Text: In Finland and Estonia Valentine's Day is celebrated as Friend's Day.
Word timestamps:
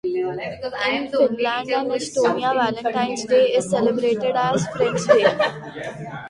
In 0.03 1.07
Finland 1.11 1.69
and 1.79 1.91
Estonia 1.91 2.55
Valentine's 2.55 3.23
Day 3.25 3.51
is 3.53 3.69
celebrated 3.69 4.35
as 4.35 4.65
Friend's 4.69 5.05
Day. 5.05 5.27